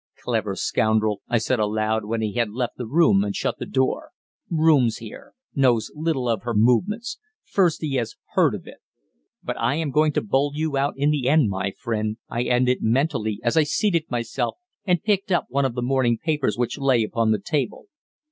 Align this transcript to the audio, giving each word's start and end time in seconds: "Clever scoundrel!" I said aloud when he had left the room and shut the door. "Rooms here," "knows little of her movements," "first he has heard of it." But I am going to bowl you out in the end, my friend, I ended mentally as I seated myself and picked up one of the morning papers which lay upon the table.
"Clever 0.23 0.55
scoundrel!" 0.55 1.21
I 1.27 1.37
said 1.37 1.59
aloud 1.59 2.05
when 2.05 2.23
he 2.23 2.33
had 2.33 2.49
left 2.49 2.75
the 2.75 2.87
room 2.87 3.23
and 3.23 3.35
shut 3.35 3.59
the 3.59 3.67
door. 3.67 4.09
"Rooms 4.49 4.97
here," 4.97 5.35
"knows 5.53 5.91
little 5.93 6.27
of 6.27 6.41
her 6.41 6.55
movements," 6.55 7.19
"first 7.43 7.81
he 7.81 7.93
has 7.97 8.15
heard 8.33 8.55
of 8.55 8.65
it." 8.65 8.77
But 9.43 9.59
I 9.59 9.75
am 9.75 9.91
going 9.91 10.11
to 10.13 10.21
bowl 10.23 10.53
you 10.55 10.75
out 10.75 10.95
in 10.97 11.11
the 11.11 11.29
end, 11.29 11.51
my 11.51 11.69
friend, 11.77 12.17
I 12.29 12.45
ended 12.45 12.79
mentally 12.81 13.39
as 13.43 13.55
I 13.55 13.61
seated 13.61 14.09
myself 14.09 14.55
and 14.85 15.03
picked 15.03 15.31
up 15.31 15.45
one 15.49 15.65
of 15.65 15.75
the 15.75 15.83
morning 15.83 16.17
papers 16.17 16.57
which 16.57 16.79
lay 16.79 17.03
upon 17.03 17.29
the 17.29 17.37
table. 17.39 17.85